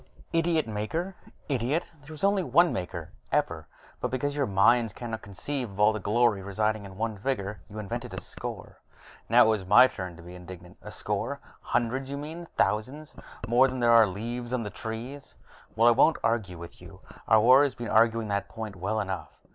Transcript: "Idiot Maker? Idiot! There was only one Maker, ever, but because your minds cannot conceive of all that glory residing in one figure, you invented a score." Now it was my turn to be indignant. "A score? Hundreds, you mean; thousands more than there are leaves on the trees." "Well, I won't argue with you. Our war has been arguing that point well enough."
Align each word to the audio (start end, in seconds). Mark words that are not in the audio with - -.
"Idiot 0.33 0.67
Maker? 0.67 1.15
Idiot! 1.47 1.85
There 2.01 2.11
was 2.11 2.23
only 2.23 2.41
one 2.41 2.73
Maker, 2.73 3.11
ever, 3.31 3.67
but 3.99 4.09
because 4.09 4.35
your 4.35 4.47
minds 4.47 4.93
cannot 4.93 5.21
conceive 5.21 5.69
of 5.69 5.79
all 5.79 5.93
that 5.93 6.01
glory 6.01 6.41
residing 6.41 6.85
in 6.85 6.97
one 6.97 7.19
figure, 7.19 7.61
you 7.69 7.77
invented 7.77 8.11
a 8.15 8.19
score." 8.19 8.79
Now 9.29 9.45
it 9.45 9.49
was 9.49 9.63
my 9.63 9.85
turn 9.85 10.15
to 10.17 10.23
be 10.23 10.33
indignant. 10.33 10.77
"A 10.81 10.89
score? 10.89 11.39
Hundreds, 11.61 12.09
you 12.09 12.17
mean; 12.17 12.47
thousands 12.57 13.13
more 13.47 13.67
than 13.67 13.79
there 13.79 13.91
are 13.93 14.07
leaves 14.07 14.53
on 14.53 14.63
the 14.63 14.71
trees." 14.71 15.35
"Well, 15.75 15.87
I 15.87 15.91
won't 15.91 16.17
argue 16.23 16.57
with 16.57 16.81
you. 16.81 17.01
Our 17.27 17.39
war 17.39 17.61
has 17.63 17.75
been 17.75 17.87
arguing 17.89 18.27
that 18.29 18.49
point 18.49 18.75
well 18.75 18.99
enough." 18.99 19.29